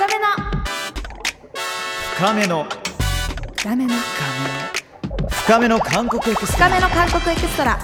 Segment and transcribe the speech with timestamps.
[0.00, 0.24] 深めの。
[2.16, 2.64] 深めの。
[3.58, 3.94] 深めの。
[5.28, 5.78] 深めの。
[5.78, 7.78] 韓国エクスト深ラめの韓国エクストラ。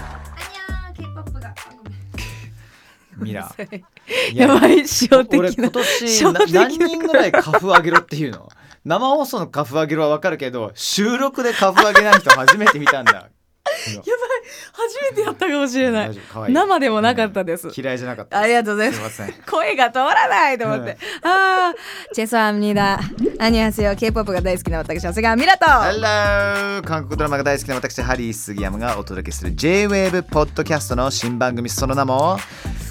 [3.18, 3.54] ミラ
[4.32, 8.48] やばい象的俺今 な年何人ぐらいカフ上げろっていうの？
[8.86, 13.28] 生放送のカフ上げろはわかるけど収録でカフ上げない人初めて見たんだ
[14.72, 16.18] 初めてやったかもしれない。
[16.48, 17.68] 生でもなかったです。
[17.76, 18.38] 嫌いじゃなかった。
[18.38, 18.98] ありがとうございます。
[18.98, 19.42] すいません。
[19.44, 21.74] 声が通らないと思って、ああ
[22.14, 22.98] チェソアミダ。
[23.38, 26.82] アニュアセヨ K-POP が大好きな私長谷川ミラと Hello!
[26.82, 32.38] 韓国ドラマが大好きな私ハリー杉山がお届けする J-WAVE ポッドキャストの新番組その名も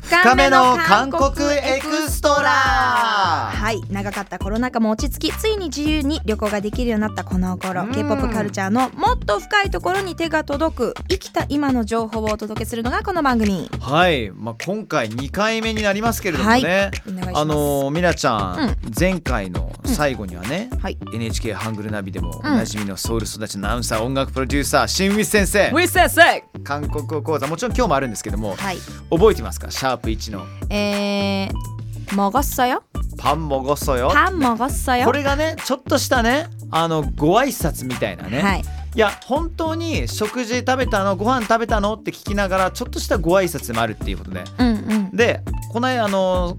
[0.05, 2.36] 深めの韓国エクストラ。
[2.45, 7.91] はい長かったコロナ禍も落ち着きついに自由に旅行ができるようになったこの頃うん。
[7.91, 13.68] K-POP カルチャーのもっと深いところに手が届く生きた今の情報をお届けするのがこの番組。
[13.80, 20.98] はい、まあ、今回2回目になりますけれどもね、お願いあのーみなちゃん、前回の最後にはね、はい。
[21.14, 22.44] NHK ハングルナビでもおうん。
[22.44, 25.70] なじみのソウル育ちのアナウンサー音楽プロデューサー新ウィス先生。
[25.70, 26.44] ウィス先生。
[26.64, 28.78] 韓国語講座もちろん今日もあるんですけどもはい。
[29.09, 29.72] 覚えてますか？
[29.72, 32.83] シャープ1のえー、먹었어요
[33.19, 44.73] パンもごそよ 밥 먹었어요 これがねちょっとしたねあのご挨拶みたいなね、はいいや本当に食事食べたのご飯食べたのって聞きながらちょっとしたご挨拶もあるっていうことでうんう
[45.12, 45.42] んで
[45.73, 46.59] この間あの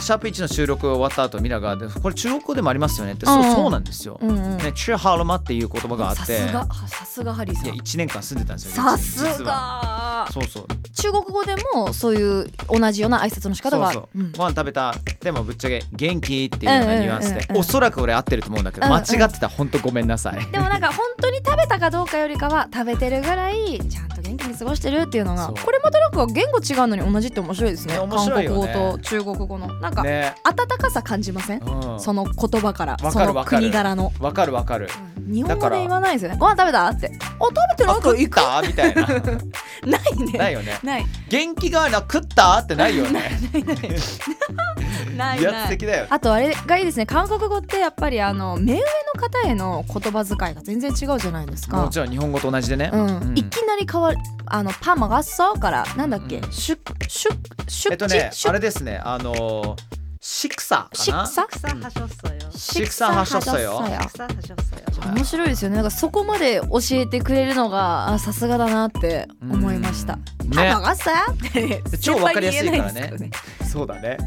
[0.00, 9.93] シャープ1の収録終わった後ミラがでこれ中国語でもありますよねって、そううんそうなんですよ、うんうんね、チューハルマっていう言葉があってさすがさすがハリーさいやん1年間住んでたんですよさす実はが
[10.35, 10.65] そうそう。
[10.93, 14.31] 中国語でもそういう同じような挨拶の仕方がそうそう、うん。
[14.33, 14.93] ご飯食べた。
[15.21, 17.61] でもぶっちゃけ元気っていうようなニュアンスで、うんうん。
[17.61, 20.45] おそらく俺合ってると思うんだけど、間違ってたら本当ごめんなさい。
[20.51, 27.93] でもなんか本当に食べたかどうかよりかは食べてるぐらいちゃんと元気に過ごしてるっていうのがこれまたなんか言語違うのに同じって面白いですね。
[27.97, 29.67] ね韓国語と中国語の。
[29.79, 30.35] なんか、ね。
[30.43, 31.99] 温かさ感じません、うん。
[31.99, 34.11] その言葉からわその国柄の。
[34.19, 34.89] わかるわかる。
[35.27, 36.87] 日本語で言わないですよねご飯食べた？
[36.87, 37.89] ってあ食べてる？
[37.89, 38.61] ああと行く食った？
[38.67, 39.07] みたいな。
[39.85, 40.37] ないね。
[40.37, 40.79] ないよね。
[40.83, 41.05] ない。
[41.29, 42.57] 元気がな食った？
[42.59, 43.39] ってないよね。
[45.15, 47.05] ない威ないあとあれがいいですね。
[47.05, 48.83] 韓国語ってやっぱりあの目上の
[49.21, 51.77] 方への言葉遣いが全然違うじゃないですか。
[51.77, 53.17] もちろん日本語と同じでね、うん。
[53.17, 53.37] うん。
[53.37, 56.51] いきなり変わるあのパンマガッソからなんだっけ、うん。
[56.51, 57.37] シュッシュッ
[57.67, 58.99] シュッチ、えっとねあれですね。
[59.03, 59.75] あのー
[60.24, 62.52] シクサシかなクサ 식사하셨어요.
[62.52, 63.82] 식사하셨어요.
[64.02, 65.14] 식사하셨어요.
[65.14, 73.28] 面白いですよねなんかそこまで教えてくれるのがあさすがだなって思いましたうんパンマねガッソって超わかりやすいからね先輩に言えないです
[73.58, 74.18] けどそうだね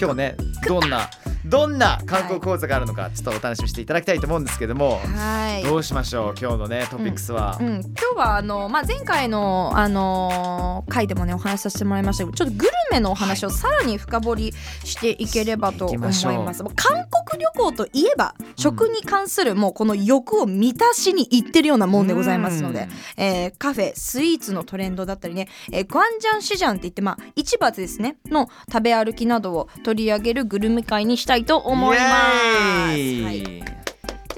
[0.00, 1.10] 今日ねどんな
[1.47, 5.63] どんな韓国講座があるのかちょっとお楽しみにしていただきたいと思うんですけどもはい。
[5.63, 14.53] どうしましょう今日のねトピックスは、うん、今日はあの、まあ、前回の、あのー回でもねお話しさせてもらいましたけどちょっとグルメのお話をさらに深掘り
[14.83, 16.63] していければと思います。
[16.63, 22.87] もう韓国旅行といえば食に関するもうこの欲を満たしに行ってるようなもんでございますので、
[23.17, 32.07] えーカフェスイーツのトレンドだったりね、えー、グアンジャンシジャンって言ってまあ市場ですねの食べ歩きなどを取り上げるグルメ会にしたいと思います。
[32.07, 32.93] は
[33.33, 33.57] い。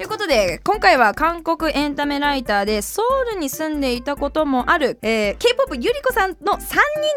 [0.00, 6.70] ということで今回は韓国エンタメライターでソウルに住んでいたこともある、えー、K-POP ゆりこさんの3人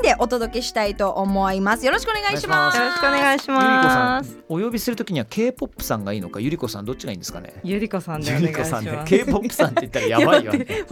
[0.04, 1.86] でお届けしたいと思います。
[1.86, 2.78] よろしくお願いします。
[2.78, 4.38] よろしくお願いしゆりこさんます。
[4.50, 7.54] お呼びするときには K-POP さんがいいのかゆりこさんどっちがいいんですかね？
[7.64, 8.84] ゆりこさんでおゆ願いします。
[8.84, 9.08] りこさんね。
[9.08, 10.68] K-POP さんって言ったらやばいよね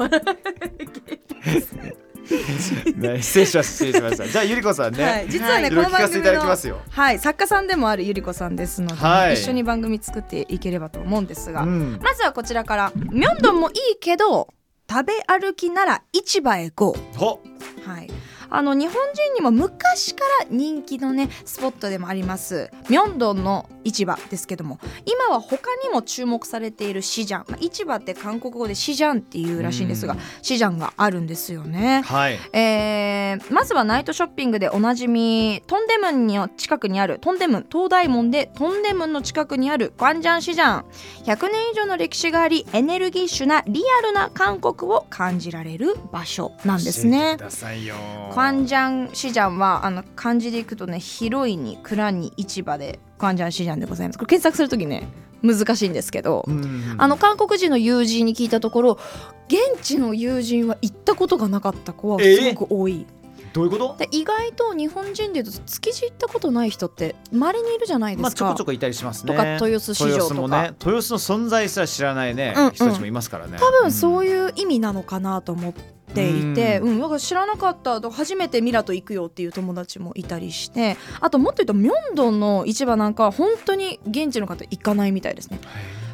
[2.95, 3.73] ね失礼しました。
[3.73, 5.85] 失礼しましたじゃあゆりこさんね、はい、実はね、いろい。
[5.85, 6.21] この番組
[6.89, 9.33] はい、作家さんでもあるゆりこさんですので、はい。
[9.33, 11.99] 一緒に番組作っていければと思うんですが、うん。
[12.01, 14.49] まずはこちらからミョンドンもいいけど
[14.89, 17.41] 食べ歩きなら市場へ GO ほ
[17.85, 18.09] はい、
[18.49, 30.19] あの日本人にも昔から人気のねスポットでもありますミョンドンの市場ですけども今は他にも注目されているシジャン、まあ、市場って韓国語でシジャンっていうらしいんですがうん。
[30.41, 32.01] シジャンがあるんですよね。
[32.05, 32.39] はい。
[32.53, 40.85] えーまずはナイトショッピングでおなじみトンデムンの近くにあるトンデムン東大門でトンデムンの近くにあるグァンジャンシジャン
[41.23, 47.37] 100年以上の歴史がありエネルギッシュなリアルな韓国を感じられる場所なんですね。
[48.33, 54.17] クワンジャンシジャンはあの漢字でいくとね広いに蔵に市場でクワンジャンシジャンでございます。
[54.17, 55.07] これ検索するときね
[55.43, 58.99] 難しいんですけど、うんあの韓国人の友人に聞いたところ
[59.47, 63.05] 現地の友人は行ったことがなかった子はすごく多い、
[63.53, 63.95] どういうこと？
[63.97, 69.31] で意外と日本人で言うと築地行ったことない人ってまれにいるじゃないですか、まあちょこちょこいたりしますね。
[69.33, 70.15] とか豊洲市場とか。
[70.15, 72.71] 豊洲もね豊洲の存在すら知らないね、うんうん。
[72.71, 73.57] 人たちもいますからね。
[73.59, 85.59] 多分そういう意味なのかなと思っていて、ううんん、だから知らなかったと初めてミラと行くよっていう友達もいたりしてあともっと言うとミョンドンの市場なんかは本当に現地の方行かないみたいですね。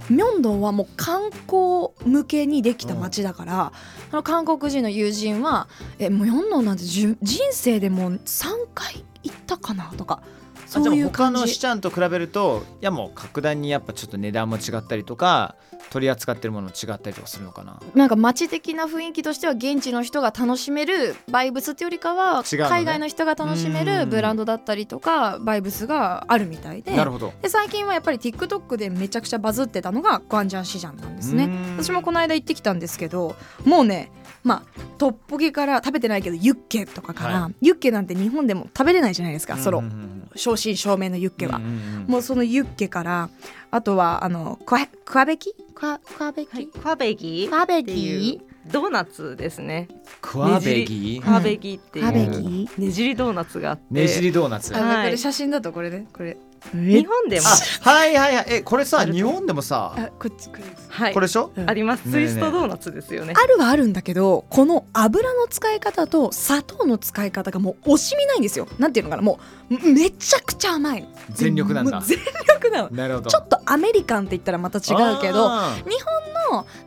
[0.09, 3.73] ミョンドンはもう観光向けにできた街だから、
[4.11, 5.67] あの韓国人の友人は
[5.99, 10.21] 「えミョンドンなんてじゅ人生でもう3回行ったかな」とか
[10.67, 11.47] そそうういう感じ。
[11.47, 15.55] シチャンと比べるといやもう格段にやっぱちょっと値段も違ったりとか
[15.89, 17.79] 取り扱ってるもの違ったりとかするのかな。
[17.95, 22.69] なんか街的な雰囲気としては現地の人が楽しめるバイブスっていうよりかは、違うのね。
[22.69, 23.85] 海外の人が楽しめうん。
[23.85, 26.95] るブランドだったりとかバイブスがあるみたいで。
[26.95, 27.31] なるほど。
[27.41, 31.45] で最近はやっぱり TikTok でめちゃくちゃバズってたのがグアンジャンシジャンなんですね。
[31.45, 31.77] うん。
[31.77, 34.11] 私もこの間行ってきたんですけどもうね
[34.43, 41.73] まあトッポギから食べてないけどユッケとかから、はユッケなんて日本でも食べれないじゃないですか、そのうんうんうん正真正銘のユッケは、うんうんう
[42.07, 42.11] ん。
[42.11, 43.29] もうそのユッケから
[43.71, 48.19] あとはあのクワクワベキクワクワベキ、はい、クワベギクワベっていう。
[48.19, 49.87] キドーナツですね。
[50.21, 52.67] クワベギクワベギっていう。
[52.67, 54.73] キねじりドーナツがあって、ねじりドーナツ。
[54.73, 55.05] はい。
[55.05, 56.07] これ写真だとこれね。
[56.13, 56.37] これ。
[56.73, 57.45] 日本でも？
[57.81, 58.45] はいはいはい。
[58.49, 60.87] えこれさ日本でもさあこっちこれです。
[60.89, 61.13] はい。
[61.13, 61.51] これでしょ？
[61.55, 61.69] うん。
[61.69, 62.09] あります。
[62.09, 63.33] ツイストドーナツですよね。
[63.37, 68.67] あるはあるんだけどこの油の使い方と砂糖の使い方がもう惜しみないんですよ。
[68.79, 69.21] なんていうのかな？
[69.21, 69.39] も
[69.69, 71.03] うめちゃくちゃ甘い。
[71.03, 72.01] の全力なんだ。
[72.01, 72.89] 全力なの。
[72.89, 73.29] なるほど。
[73.29, 76.36] ちょっとアメリカンって言ったらまた違うけどあ日本の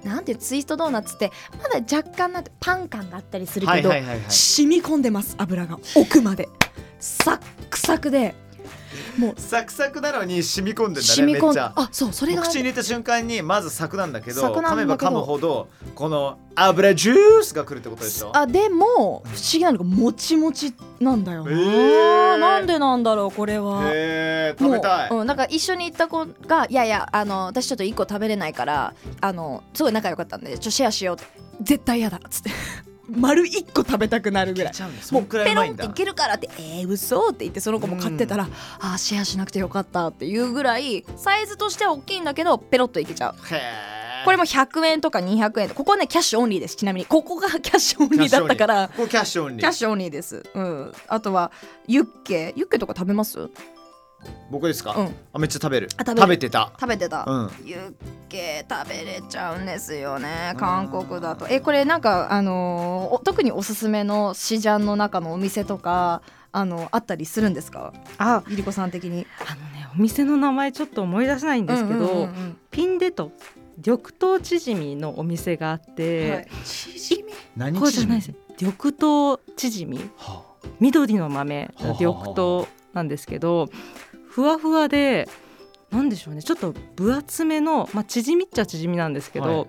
[0.04, 1.30] なんてツイストドーナツって
[1.62, 5.78] まだ若干なパン感があったりするけど、染み込んでます油が。
[5.94, 6.48] 奥まで。
[6.98, 7.40] サッ
[7.70, 8.34] クサクで
[9.18, 9.40] もう。
[9.40, 11.72] サクサクなのに染み込んでんだね染み込んでめっちゃ。
[11.76, 18.36] あそうそれが口に入れた瞬間にまずサクなんだけど噛めば噛むほどこの油ジュースが来るってことでしょ？
[18.36, 22.36] あでも不思議なのがもちもちなんだよな、えー。
[22.38, 23.82] なんでなんだろうこれは。
[23.86, 25.10] へえ食べたい。
[25.10, 31.24] うん、なんか一緒に行った子が「いやいやあの私ちょっと1個食べれないからあのすごい仲良かったんでちょっとシェアしよう」って
[31.62, 32.50] 「絶対嫌だ」っつって
[33.10, 34.72] 丸1個食べたくなるぐらい。
[35.10, 38.48] もうペロンっていけるからって「えー、嘘って言ってその子も買ってたら
[38.80, 43.34] 「あーシェアしなくてよかった」っていうぐらいサイズとしては大きいんだけどペロッといけちゃう。
[44.24, 45.70] これも100円とか200円。
[45.70, 46.76] ここはねキャッシュオンリーです。
[46.76, 47.06] ちなみに。
[47.06, 48.88] ここが キャッシュオンリーだったから。
[48.88, 49.60] ここキャッシュオンリー。
[49.60, 50.42] キャッシュオンリーです。
[50.54, 50.92] うん。
[51.08, 51.50] あとは
[51.86, 53.48] ユッケ、ユッケとか食べます？
[54.50, 57.24] 僕ですか、うんあめっちゃ食べるあ食べるべてた食べてた。
[57.26, 57.94] うんユッ
[58.28, 60.54] ケ食べれちゃうんですよね。
[60.56, 61.46] 韓国だと。
[61.48, 66.22] えこれなんかあのーお特におすすめのシジャンの中のお店とか
[66.52, 67.92] あのあったりするんですか？
[68.18, 69.26] あ、ゆりこさん的に。
[69.48, 73.32] あのねお店の名前ちょっと思い出せないんですけど、うんうんうんうんピンデト
[73.78, 76.48] 緑豆チヂミのお店があって、はい。
[76.64, 77.32] チヂミ？
[77.56, 78.04] 何チヂミ？
[78.04, 80.42] ゃないです緑豆チヂミは
[80.78, 83.68] 緑の豆はあはあ緑豆なんですけど
[84.30, 85.28] ふわふわで
[85.90, 86.42] なんでしょうね。
[86.42, 89.68] ちょっと分厚めの、まあ、縮みっちゃ縮みなんですけど、はい。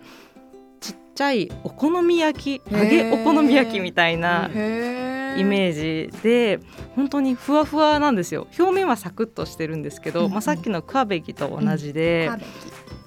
[0.79, 6.59] ちっちゃいお好み焼き揚げお好み焼きみたいなへイメージで
[6.95, 8.47] 本当にふわふわなんですよ。
[8.57, 10.25] 表面はサクッとしてるんですけど、うん。
[10.27, 12.47] うんまあ、さっきのクワベギと同じで、カベキ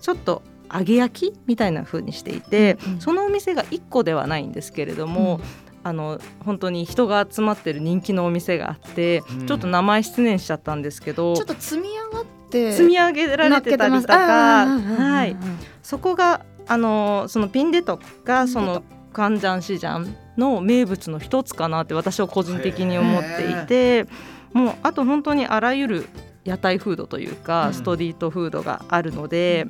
[0.00, 0.42] ちょっと
[0.72, 3.00] 揚げ焼きみたいな風にしていて、うんうん。
[3.00, 5.40] そのお店が1個ではないんですけれども、
[5.84, 9.46] あの本当に人が集まってる人気のお店があって、うん。
[9.46, 15.38] ちょっと名前失念しちゃったんですけどちょっと積み上がって積み上げられてたりとか、はい、うん
[15.82, 18.82] そこがあのそのピンデトがその
[19.12, 24.06] カンジャンシジャンの名物の一つかなって私は個人的に思っていて
[24.54, 26.08] もうあと本当にあらゆる
[26.44, 27.74] 屋台フードというか、うん。
[27.74, 29.66] ストリートフードがあるので、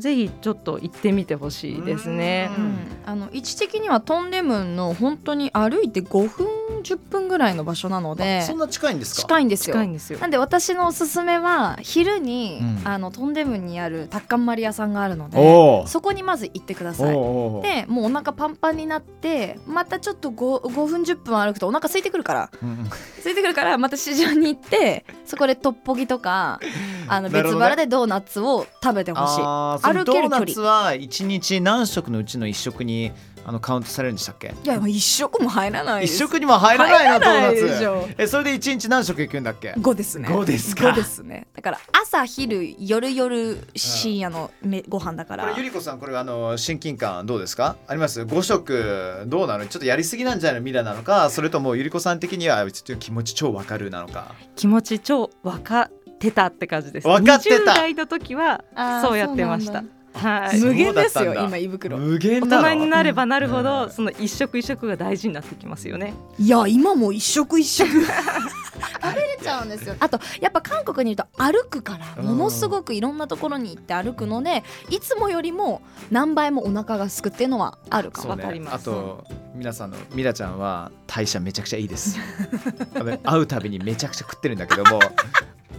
[0.00, 2.50] ぜひちょっと行ってみてほしいですね。
[2.56, 2.76] うん。
[3.06, 6.46] あの位置的にはトンデムンの本当に歩いて5分
[6.82, 9.22] 10分ぐらいの場所なのでそんな近いんですか？
[9.22, 9.74] 近いんですよ。
[9.74, 10.18] 近いんですよ。
[10.18, 17.14] なんで私のおすすめは昼に、うんあのトンデムンにあるタッカンマリ屋さんがあるのでそこにまず行ってくだおさい。
[17.82, 22.50] でもうお腹パンパンになってまたちょっと 5, 5分10分歩くとお腹空いてくるから。
[22.62, 22.90] うんうん。
[23.18, 26.60] 空いてくるからまた市場に行ってそこでトッポギとか
[27.08, 29.42] あの 別腹でドーナツを食べてほしい。
[29.42, 30.28] あ歩ける距離。
[30.28, 33.12] ドーナツは一日何食のうちの一食に
[33.44, 34.54] あのカウントされるんでしたっけ？
[34.62, 36.16] いや一食も入らないです。
[36.16, 40.28] 一食にも入らないなドーナツえそれで一日何食いくんだっけ？5ですね。
[40.28, 41.46] 5ですか？5ですね。
[41.54, 45.44] だから朝昼夜夜深夜のめご飯だから。
[45.44, 47.76] これゆりこさんこれあの親近感どうですか？
[47.86, 49.66] あります？5食どうなの？
[49.66, 50.64] ちょっとやりすぎなんじゃないの？
[50.66, 51.30] ミラなのか？
[51.30, 54.34] それともゆりこさん的にはちょっと気持ち超わかるなのか？
[54.56, 57.06] 気持ち超分かってたって感じです。
[57.06, 57.72] 分かってた。
[57.72, 58.64] 20代の時は
[59.02, 59.84] そうやってました。
[60.18, 60.60] はい。
[60.60, 61.96] 無限ですよ今胃袋。
[61.96, 63.90] 無限大人になればなるほど、うん。
[63.90, 66.14] その一食一食が大事になってきますよね。
[66.38, 67.88] いや今も一食一食。
[69.00, 69.94] 食べれちゃうんですよ。
[70.00, 78.36] あとやっぱ韓国にいると歩くからものすごくいろんなところに行って歩くのでいつもよりも何倍もお腹がすくっていうのはあるかも。
[78.36, 78.42] ね。
[78.42, 78.74] わかります。
[78.74, 82.18] あと皆さんのミラちゃんは代謝めちゃくちゃいいです。
[83.24, 85.00] 会うたびにめちゃくちゃ食ってるんだけども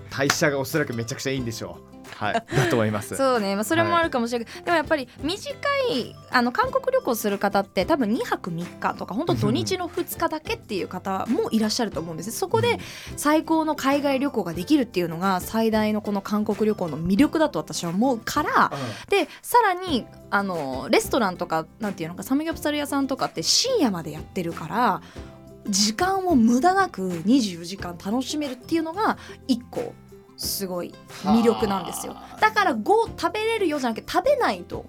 [0.09, 1.99] 代謝がおそらくめちゃくちゃいいんでしょう。
[2.15, 2.33] はい。
[2.55, 3.15] だと思います。
[3.15, 5.55] そうね、まあ、それもあるかもしれない、でもやっぱり短
[5.91, 12.31] いあの韓国旅行する方って多分2泊3日とか本当土日の2日だけっていう方もいらっしゃると思うんです。
[12.31, 12.79] そこで
[13.15, 18.71] 最高の海外旅行ができるっていうのが最大のこの韓国旅行の魅力だと私は思うから
[19.09, 25.01] でさらにあのレストランとかなんていうのかサムギョプサル屋さんとかって深夜までやってるから
[25.69, 29.93] 時間を無駄なく24時間楽しめるっていうのが1個
[30.37, 32.15] すごい魅力なんですよ。
[32.39, 32.83] だから5
[33.19, 34.85] 食べれるよじゃなくて食べないと。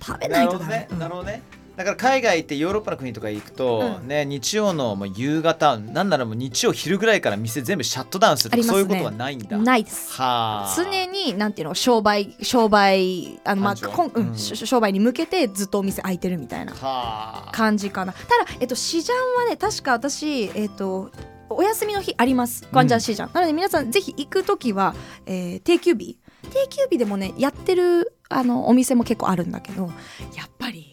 [0.00, 0.88] 食べないとダメ。
[0.98, 1.42] なるほどね
[1.76, 9.58] だから海外ってヨーロッパの国とか行くと、ね日曜のもう夕方なんならもう日曜昼ぐらいから店全部シャットダウンするとか、そういうことはないんだ。
[9.58, 10.14] ないです。
[10.14, 10.74] はあ。
[10.74, 17.52] 常になんていうの商売商売あの、まあこんうん商売に向けてずっとお店開いてるみたいなはあ。
[17.52, 18.12] 感じかな。
[18.12, 18.24] ただ、
[18.60, 21.10] えっと、シジャンはね確か私えっと
[21.50, 22.66] お休みの日あります。
[22.72, 24.94] ガンジャンシジャン、なので皆さんぜひ行く時は、
[25.26, 26.18] えー定休日。
[26.50, 29.86] 定休日でもねやってるあのお店も結構あるんだけど
[30.34, 30.85] やっぱり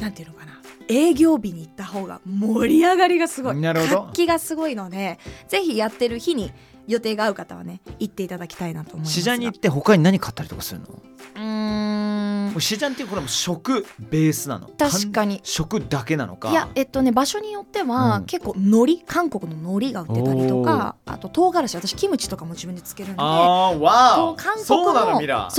[0.00, 0.52] なんていうのかな。
[0.88, 3.56] 営業日に行った方が盛り上がりがすごい。
[3.56, 4.02] なるほど。
[4.02, 6.52] 活気がすごいのでぜひやってる日に
[6.86, 10.86] 予定が合う方はね行っていただきたいなと思いますシジャンに行って他に何買ったりとかするの？
[10.88, 12.60] うーん。
[12.60, 14.68] シジャンっていうこれはもう食ベースなの？
[14.68, 15.40] 確かに。
[15.42, 16.50] 食だけなのか？
[16.50, 18.24] いやえっとね場所によっては、うん。
[18.26, 25.50] 結構海苔韓国の海苔が売ってたりとかあと唐辛子私キムチとかも自分でつけるんであーわ韓国のそうなのミラ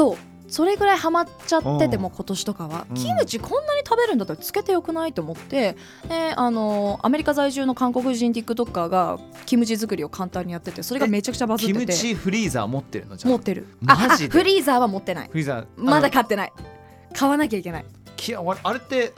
[0.47, 2.01] それぐらいハマっちゃっててうん。
[2.03, 2.95] も今年とかは、うん。
[2.95, 5.75] キムチこんなに食べるんだったらつけてよくないと思って。
[6.07, 11.79] であのアメリカ在住の韓国人 TikToker がキムチ作りを簡単にやっててそれがめちゃくちゃバズってて。
[11.79, 13.67] キムチフリーザー持ってるのじゃあ持ってる。
[13.87, 14.37] あマジで？
[14.37, 15.29] あフリーザーは持ってない。
[15.29, 15.65] フリーザー。
[15.77, 16.53] まだ買ってない。
[17.13, 17.85] 買わなきゃいけない。
[18.15, 19.13] きああれって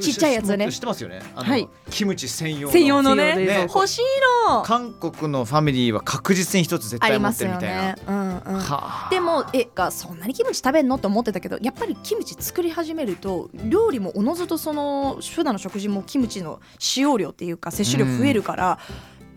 [0.00, 0.70] ちっちゃいやつね。
[0.70, 1.22] 知ってますよね。
[1.34, 1.68] あのはい。
[1.90, 2.72] キムチ専用の。
[2.72, 3.66] 専用のね。
[3.68, 4.02] 欲しい
[4.48, 4.62] の。
[4.62, 7.94] 韓国のファミリーは確実に一つ絶対持ありますよってるみたいな。
[7.94, 8.02] ね。
[8.06, 9.08] うんうんはあ。
[9.10, 18.78] でもえがそんなにキムチ食べんのって思ってたけどやっぱりキムチ作り始めると料理もおのずとその普段の食事もキムチの使用量っていうか摂取量増えるから、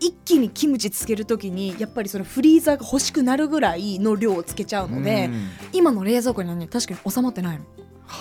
[0.00, 5.48] 一気にキムチつける時にやっぱりそのフリーザーが欲しくなるぐらいの量をつけちゃうので、うん。
[5.72, 7.64] 今の冷蔵庫にはね確かに収まってないの。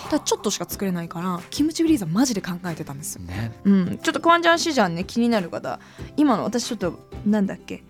[0.09, 3.21] ただちょっとしか作れないからキムチフリーザーマジで考えてたんですよ。
[3.23, 3.51] ね。
[3.63, 5.79] うん、ちょっとクワンジャンシジャンね気になる方。
[6.17, 7.83] 今の私ちょっとなんだっけ？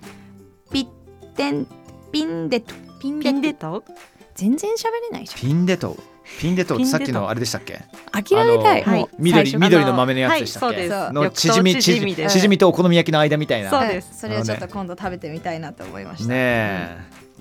[0.72, 0.88] ピッ
[1.36, 1.68] テン
[2.12, 2.74] ピンデト。
[3.00, 3.84] ピンデト？
[4.36, 5.98] 全然喋れないじピンデト。
[6.40, 7.76] ピンデトってさっきのあれでしたっけ？
[8.12, 11.14] ゃん諦めたい、あのもう緑緑の豆のやつでしたっけ、はいそうです。
[11.14, 13.70] の縮み縮縮み縮みとお好み焼きの間みたいな。
[13.70, 14.12] そうです。
[14.12, 16.98] んそれをちょっと今度食べてみたいなと思いました、ねえ、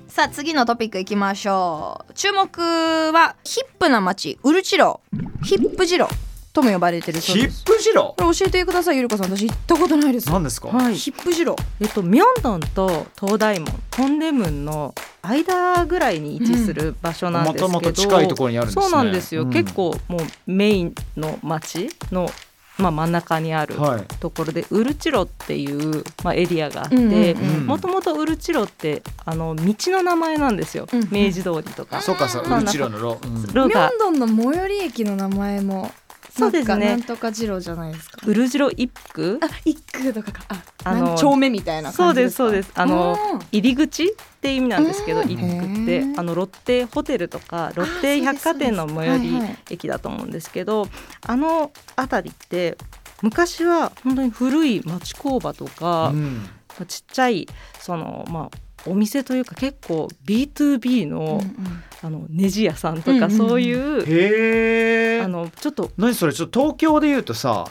[0.08, 2.12] さあ次のトピックいきましょう。
[2.14, 5.00] 注目はヒップな街ウルチロ
[5.42, 6.08] ヒップジロ
[6.52, 7.64] とも呼ばれてるそうヒです。
[7.64, 9.36] ップジロこれ教えてくださいゆるかさん。
[9.36, 10.30] 私行ったことないです。
[10.30, 10.94] 何ですか、はい。
[10.94, 22.30] ヒップジロえっとミョンドンと東大門トンデムンの間ぐらいに位置する場所なんですけど、もともと近いところにあるんですねそうなんですよ、うん結構もうメインの町の、
[22.78, 24.04] まあ、真ん中にあるはい。
[24.18, 32.00] ところで、ウルチロっていう、まあ、エリアがあって、もともとウルチロってあの道の名前なんですよ、明治通りとか。
[32.00, 33.42] そうかそうまあウルチロのロ、うん。
[33.52, 35.92] ロがミョンドンの最寄り駅の名前も
[36.36, 36.74] そうですね。
[36.74, 38.18] なんかなんとかジロじゃないですか。
[38.26, 40.42] ウルジロ一区あ一区とかか。
[40.48, 42.72] ああの丁目みたいなそうですそうです。
[42.74, 43.38] あのうん。
[43.52, 44.08] 入り口っ
[44.40, 45.28] て意味なんですけどうん。
[45.28, 46.18] 一区っへてー。
[46.18, 49.38] あのロッテホテルとかロッテ百貨店の最寄り
[49.70, 50.88] 駅だと思うんですけど
[51.24, 52.76] あの辺りって
[53.22, 56.46] 昔は本当に古い町工場とか、うん。
[56.88, 57.46] ちっちゃい
[57.78, 63.30] そのまあお店というか結構 B2B の,、うんうんあのネジ屋さんとかうんうんうん。
[63.30, 67.64] そういう、へえあのちょっと何それちょっと東京で言うとさ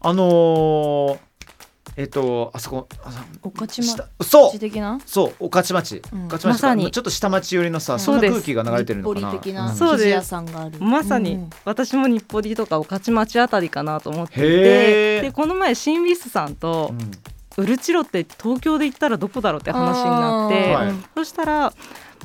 [0.00, 1.18] あのー、
[1.96, 4.58] えっとあそこあそ御徒下町そう。
[4.60, 5.00] 的な？
[5.04, 6.02] そう御徒町。
[6.12, 6.28] うん。
[6.28, 6.90] 御徒町とかまさに。
[6.92, 7.98] ちょっと下町寄りのさ、うん。
[7.98, 8.32] そんなそうです。
[8.34, 9.32] 空気が流れてるのかな。
[9.32, 10.78] 日暮里屋さんがある。
[10.78, 11.50] まさにうん。
[11.64, 17.10] 私も日暮里とか御徒町あたりかなと思っていてでこの前シンビスさんとうん。
[17.56, 21.72] ウルチロって東京で行ったらどこだろうって話になって、そしたら、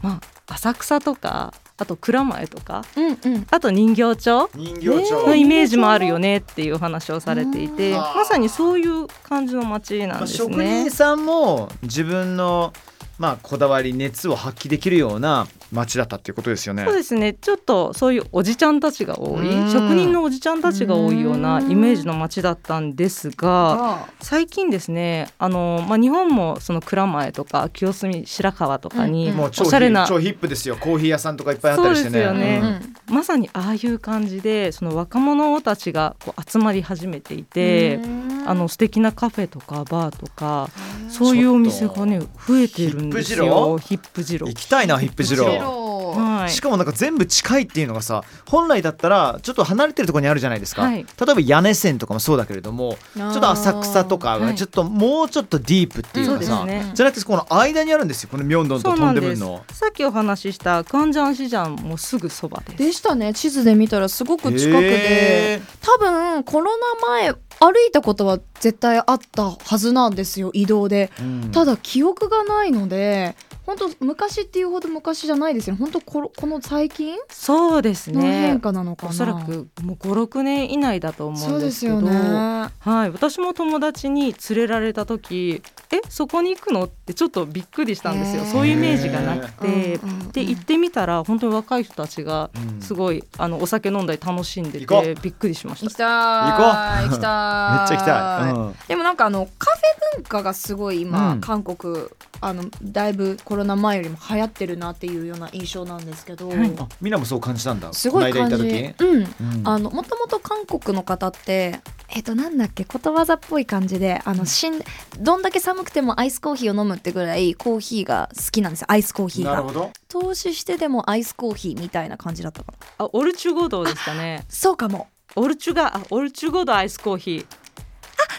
[0.04, 3.48] まあ、浅草とかあと蔵前とかうんうん。
[3.52, 7.98] あと人形町人形町、のイメージもあるよねっていう話をされていてうん。
[7.98, 10.92] まさにそういう感じの街なんまあ、です職ね人。
[10.92, 12.72] さんも自分の
[13.18, 16.84] まあこだわり熱を発揮できるような街だったっていうことですよね。
[16.86, 17.34] そうですね。
[17.34, 19.72] ちょっとそういうおじちゃんたちが多いうん。
[19.72, 30.78] 職人のおじちゃんたちが多いようなイメージの街だったんですがあ最近ですねあの、まあ、日本もその蔵前とか清澄白河とかにうんもう超おしゃれなヒ超ヒップですよ。
[30.78, 32.24] コーヒー屋さんとかいっぱいあったりしてね。
[32.26, 32.80] そうですよね。
[33.08, 33.16] うん。
[33.16, 38.00] まさにああいう感じでその若者たちがこう集まり始めていて
[38.46, 40.70] あの素敵なカフェとかバーとか
[41.10, 43.78] そういうお店がね増えてるんですよ。
[43.78, 51.06] ヒップジロ行きたいなヒップジローはい、しかもなんか全部近いっていうのがさ本来だったらちょっと離れてるところにあるじゃないですか、はい、例え
[51.36, 59.64] ば屋根線とかもそうだけれどもちょっと浅草とかがちょっと、もうちょっとディープっていうかさ、うんね、じゃなくてこの間にあるんですよこのミョンドンとトンデムンの。
[59.72, 62.78] さっきお話ししたクアンジャンシジャンもすぐそばです。
[62.78, 63.34] でしたね。
[63.34, 65.62] 地図で見たらすごく近くで。
[65.82, 75.80] 多分コロナ前歩いたことは絶対あったはずなんですよ移動で、うん、ただ記憶がないので本当昔っていうほど昔じゃないですよね。
[75.80, 77.18] 本当ここの最近？
[77.30, 78.22] そうですね。
[78.22, 79.10] 変化なのかな？
[79.12, 86.86] おそらくもう56年以内だと思うんですけど、ね、はい、私も友達に連れられた時えそこに行くの？
[86.86, 88.44] ってちょっとびっくりしたんですよ。
[88.46, 90.00] そういうイメージがなくて、
[90.32, 95.86] で行ってみたら本当に若い人たちがすごい、あのお酒飲んだり楽しんでてびっくりしました。
[95.86, 97.10] 行きたい行こう。
[97.10, 97.76] 行きたい。
[97.80, 102.08] めっちゃ行きたい、うん、でもなんかあのカフェ文化がすごい今、うん、韓国
[102.42, 107.94] あのだいぶコロナ前よりも流行ってるなっていうような印象なんですけど、はい、あみんなもそう感じたんだ。
[107.94, 108.56] すごい感じ。
[108.58, 109.28] うん、うん、
[109.64, 114.82] あのもともと韓国の方ってえっ、ー、となんだっけことわざっぽい感じであのしん
[115.22, 119.52] どんだけ寒くてもアイスコーヒーを飲むってぐらいコーヒーが好きなんですよアイスコーヒーが。
[119.52, 119.92] なるほど。
[120.10, 123.06] 投資してでもアイスコーヒーみたいな感じだったかな。
[123.06, 124.44] あオルチュゴドですかね。
[124.50, 125.08] そうかも。
[125.38, 127.46] オルチュガあオルチュゴドアイスコーヒー。
[127.46, 127.48] あ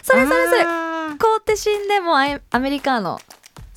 [0.03, 0.63] それそれそれ。
[1.17, 3.19] 凍って死んでもアメリカーノ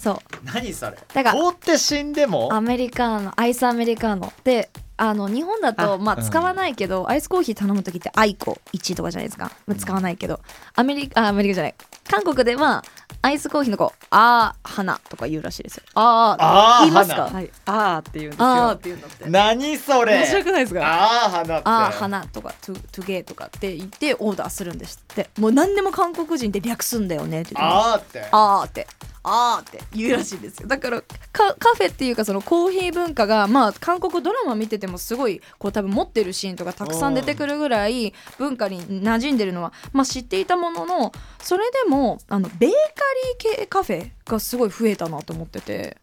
[0.00, 0.16] そう。
[0.44, 0.96] 何それ？
[1.12, 2.48] だから凍って死んでも？
[2.54, 4.32] アメリカーノアイスアメリカーノ。
[4.44, 10.40] であの日本だとまあ使わないけど、うん、アイスコーヒー頼む時ってアイコ1とかじゃないですか、まあ、使わないけど。
[10.74, 11.74] アメリカあアメリカじゃない。
[12.08, 12.82] 韓国では
[13.22, 15.82] アイスコーヒーの子あー花とか言うらしいですよ。
[15.94, 17.28] ああ言いますか？
[17.28, 17.50] はい。
[17.66, 18.46] あーって言うんですよ。
[18.46, 19.28] あーって言うんだって。
[19.28, 20.16] 何それ？
[20.16, 20.80] 面白くないですか？
[20.82, 21.62] あー花って。
[21.64, 25.30] あー花とかトゥトゥゲーとかって言ってオーダーするんですって。
[25.38, 27.54] もう何でも韓国人って略すんだよねって。
[27.56, 28.28] あーって。
[28.32, 28.86] あーって
[29.22, 45.96] あーって言うらしいんですよだからカフェっていうかそのコーヒー文化がまあ韓国ドラマ見ててもすごいこう多分持ってるシーンとかたくさん出てくるぐらい文化に馴染んでるのはまあ知っていたもののそれでもあのベーカリー系カフェがすごい増えたなと思ってて。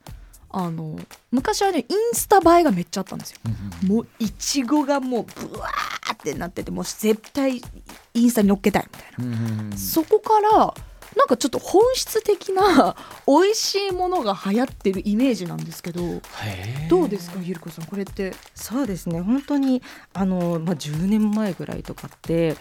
[0.49, 0.97] あの
[1.29, 3.37] 昔はねインスタ映えがめっちゃあったんですよ、
[3.85, 7.61] もういちごがもうブワーってなっててもう絶対
[8.13, 10.73] インスタに載っけたいみたいな、そこから
[11.17, 12.95] なんかちょっと本質的な
[13.27, 16.01] 美味しいものが流行ってるイメージなんですけど
[16.89, 18.33] どうですかゆるこさんこれって？
[18.55, 19.81] そうですね本当に
[20.13, 22.55] あの、まあ、10年前ぐらいとかって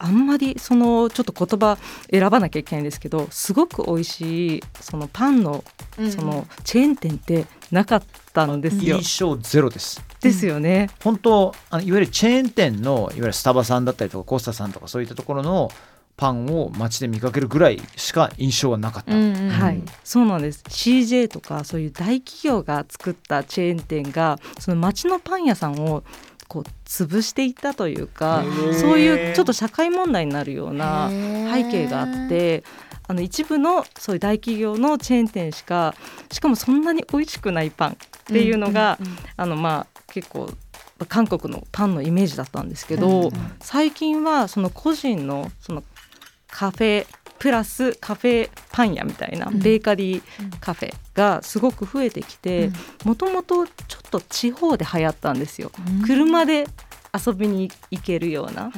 [0.00, 1.76] あんまりそのちょっと言葉
[2.10, 5.64] 選ばなきゃいけないんですけどすごく美味しいそのパンの
[6.10, 8.02] そのチェーン店ってなかっ
[8.32, 8.96] たんですよ。
[8.98, 10.00] 印象ゼロです。
[10.20, 10.88] ですよね。
[11.02, 15.70] 本当あのいわゆるチェーン店のいわゆるスタバさんだったりとかコスタさんとかそういったところの
[16.18, 19.80] パンを街で見かけるぐらいしか印象はなかった、うんうん、はい。
[20.02, 20.64] そうなんです。
[20.68, 26.02] CJ とかそういう大企業が作ったチェーン店がその街のパン屋さんを
[26.48, 28.44] こう潰していったというか
[28.80, 31.10] そういうちょっと社会問題になるような
[31.52, 32.64] 背景があって
[33.06, 35.94] あの一部のそういう大企業のチェーン店しか
[36.32, 38.98] しかもそんなに美味しくないパンっていうのが、
[39.36, 40.50] あのまあ結構
[41.06, 45.82] 韓国のパンのイメージだったんですけど、最近はその個人のその
[46.50, 47.06] カフェ
[47.38, 50.22] プラスカフェパン屋みたいなベーカリー
[50.60, 52.70] カフェがすごく増えてきて
[53.04, 53.72] もともとちょ
[54.06, 55.70] っと地方で流行ったんですよ。
[56.04, 56.66] 車で
[57.26, 58.70] 遊びに行けるような。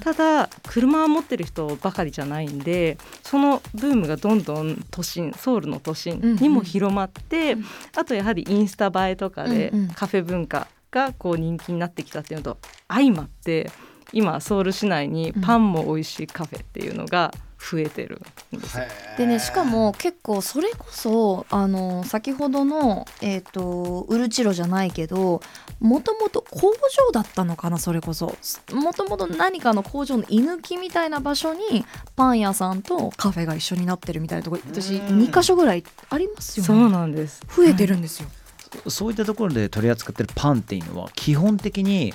[0.00, 7.58] ただ車を持ってる人ばかりじゃないんでそのブームがどんどん都心ソウルの都心にも広まって、うん。
[7.60, 7.66] うん、
[7.96, 13.70] あとやはりインスタ映えとかでカフェ文化がこう人気になってきたっていうのと相まって
[14.12, 18.22] 今ソウル市内にパンも美味しいカフェっていうのが増えてる
[18.56, 18.78] んです
[19.18, 25.42] でねしかも結構それこそあの先ほどの、えーと、ウルチロじゃないけど
[25.80, 28.36] もともと工場だったのかなそれこそ。
[28.72, 31.84] もともと何かの工場の居抜きみたいな場所に
[32.16, 36.66] パン屋さんとカフェが一緒になってるみたいなとこ私2か所ぐらいありますよね。
[36.66, 37.42] そうなんです。
[37.54, 38.28] 増えてるんですよ、
[38.72, 42.12] はい、そういったところで取り扱ってるパンっていうのは基本的に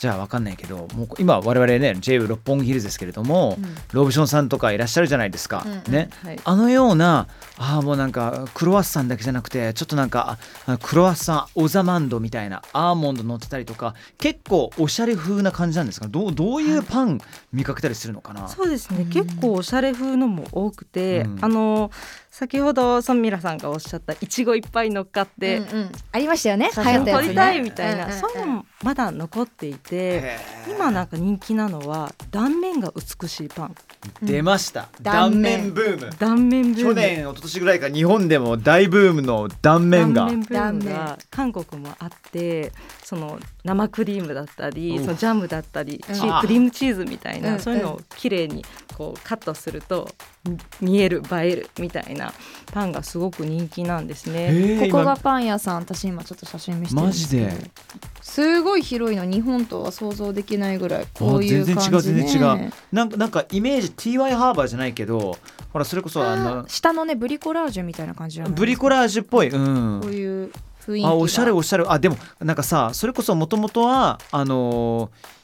[0.00, 10.38] じゃあ分かんないけどもう今我々ね JW 六本木ヒルズですけれども、うん、ロブションさんとかいらっしゃるじゃないですか、うん、ね、はい、あのようなああもうなんかクロワッサンだけじゃなくてちょっとなんか
[10.82, 16.08] クロワッサンオザマンドみたいなアーモンド乗ってたりとか結構おしゃれ風な感じなんですか？
[16.08, 17.20] どうどういうパン
[17.52, 21.90] 見かけたりするのかな、はい、そうですね、結構おしゃれ風のも多くて、あの
[22.40, 26.70] 先ほどソンミラさんがおっしゃったいちごいっぱい乗っかって、うんうん、ありましたよね。
[26.72, 33.74] 写真撮りたいみたいな、そういうのまだ残っていて今なんか人気なのは断面が美しいパン。
[34.22, 36.10] 出ました、うん、断面ブーム。
[36.18, 36.94] 断面ブーム。
[36.94, 40.30] 去年一昨年ぐらいか日本でも大ブームの断面が。
[40.48, 42.72] 断面が韓国もあって
[43.04, 48.64] その生クリームだったりそのジャムだったりチクリームチーズみたいなそういうのをきれいに
[48.96, 50.08] こうカットすると
[50.80, 52.29] 見える映えるみたいな
[52.72, 54.78] パンがすごく人気なんですね。
[54.90, 55.76] ここがパン屋さん。
[55.76, 57.52] 私今ちょっと写真見せてマジで？
[58.22, 59.24] すごい広いの。
[59.24, 62.72] 日本とは想像できないぐらいこういう感じ、ね、全然違う全然違う。
[62.92, 65.36] なんかなんかイメージ TY ハーバーじゃないけど
[65.72, 70.52] ほらそれこそあの下のねブリコラージュみたいな感じブリコラージュっぽい、うん、こういう
[70.86, 71.84] 雰囲気あおしゃれおしゃれ。
[71.88, 75.39] あでもなんかさそれこそもともとはあのー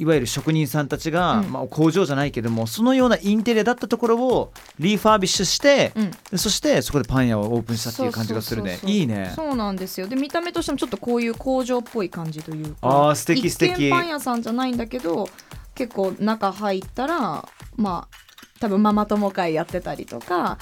[0.00, 5.92] いわゆる職人さんたちが、うん、まあ、工場じゃないけどもそのようなインテリアだったところを refurbish して、
[6.32, 8.78] うん、そしてそこでパン屋をオープンしたっていう感じがするね。
[8.84, 9.32] いいね。
[9.36, 10.08] そうなんですよ。
[10.08, 13.90] で見た目としてもちょっとこういう工場っぽい感じというかあ素敵素敵。
[13.90, 15.28] パン屋さんじゃないんだけど
[15.74, 18.16] 結構中入ったらまあ
[18.58, 20.56] 多分ママ友会やってたりとか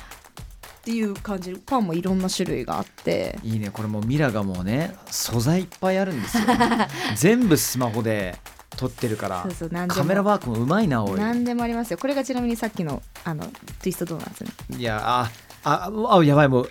[0.80, 1.52] っていう感じ。
[1.54, 3.38] パンもいろんな種類があって。
[3.44, 3.70] いいね。
[3.70, 6.44] これもミラがもうね素材いっぱいあるんですよ。
[7.14, 8.36] 全部スマホで
[8.78, 11.18] 撮ってるからそうそうカメラワークもうまいなおい。
[11.18, 11.98] 何でもありますよ。
[11.98, 13.44] これがちなみにさっきのあの
[13.80, 14.50] ツイストドーナツね？
[14.78, 15.30] いやあ
[15.64, 16.70] ああやばいもう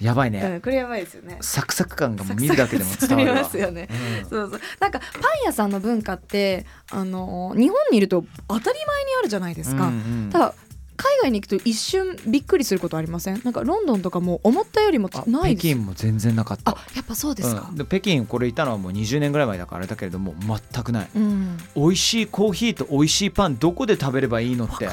[0.00, 1.38] やばいね、うん、これやばいですよね。
[1.40, 3.88] サクサク感がもう見るだけでも伝わりますよね、
[4.22, 4.60] うん、そうそう。
[4.80, 9.96] なんかパン屋さんの文化ってあの日本にいると当たり前にあるじゃないですか、うんう
[10.26, 10.54] ん、ただ
[10.98, 13.40] 海外に行くと一瞬びっくりすることありません？
[13.44, 16.72] なんかロンドンとかも思ったよりもない北京も全然なかった。
[16.72, 20.34] あやっぱそうですか、うん、で北京これいたのはもう20年ぐらい前だからあれだけれども
[20.72, 24.88] 全くない、うん、美味しいコーヒーと美味しいパンどこで食べればいいのって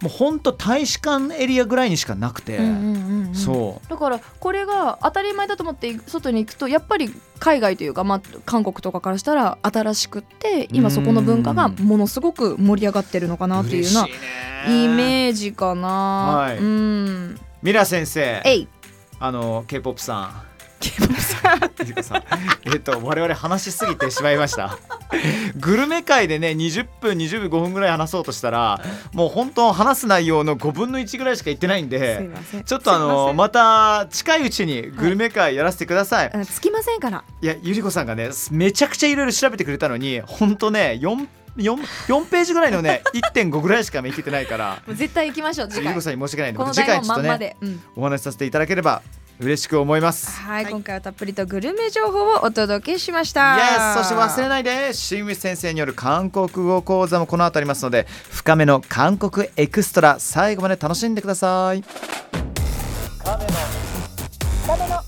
[0.00, 2.60] もう本当大使館エリアぐらいにしかなくて、
[3.32, 3.88] そう。
[3.90, 14.08] だからこれが当たり前だと思って外に行くとやっぱり海外というか、まあ、韓国とかからしたら新しくって今そこの文化がものすごく盛り上がってるのかなっていうような
[14.72, 15.88] イメージかな。
[15.88, 17.40] はい、うん。
[17.62, 18.42] ミラ先生。
[19.20, 20.47] あの K-POP さん
[22.64, 24.78] えっと我々話しすぎてしまいました。
[25.56, 28.80] グルメ界でね20分25分ぐらい話そうとしたら
[29.12, 32.28] もう本当話す内容の5分の1ぐらいしか言ってないんで
[32.64, 37.24] ちょっとあのまた近いうちにグルメ界やらせてください、はい、つきませんから。
[37.40, 41.74] いやゆり子さんがねめちゃくちゃいろいろ調べてくれたのに本当ね4 4,
[42.06, 44.82] 4ページぐらいのね1.5ぐらいしかめきってないから。
[44.88, 45.84] 絶対行きましょう次回。
[45.84, 49.02] ゆり子さんに申し訳ないので次回ちょっとね、うん、お話しさせていただければ
[49.39, 53.63] 嬉しく思いますはい、今回はたっぷりとグルメ情報をお届けしましたイエ
[53.95, 61.97] スそして忘れないで新ウ先生による韓国語講座もこの後ありますので深めの韓国エクストラ最後まで楽しんでください深
[63.37, 63.51] めの
[64.61, 65.01] 深めの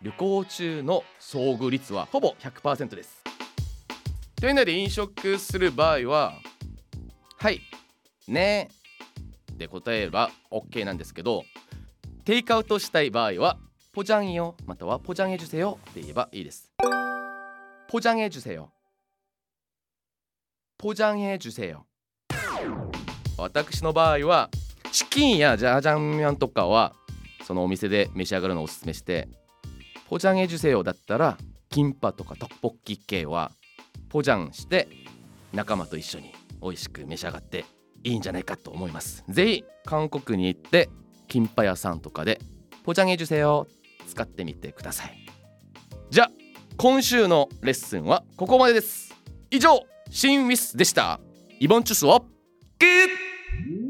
[0.00, 3.22] 旅行中の遭遇率はほぼ100%です。
[4.40, 6.34] 店内で飲食する場合は
[7.38, 7.60] はい
[8.28, 8.68] ね
[9.56, 11.42] で答えれば OK なんですけど
[12.24, 13.58] テイクアウトしたい場合は
[13.92, 16.70] ポジャンよまたはポジャンエジュセよって言えばいいです。
[17.88, 18.54] ポジャンエジュセ
[20.77, 21.81] よポジャンへ주세요
[23.37, 24.49] 私の場合は
[24.91, 26.93] チキンやジャージャンミャンとかは
[27.45, 29.27] そのお店で召し上がるのをおすすめして
[30.07, 31.37] ポジャンへ주세요だったら
[31.69, 33.51] キンパとかトッポッキ系は
[34.09, 34.87] ポジャンして
[35.51, 37.65] 仲間と一緒に美味しく召し上がって
[38.03, 40.89] いいんじゃないかと思いますぜひ韓国に行って
[41.27, 42.39] キンパ屋さんとかで
[42.83, 43.65] ポジャンへ주세요
[44.07, 45.17] 使ってみてください
[46.11, 46.31] じゃあ
[46.77, 49.13] 今週のレッスンはここまでです
[49.49, 51.20] 以上 シン・ウィスでした。
[51.60, 52.24] イボンチュスを
[52.78, 53.87] グッ！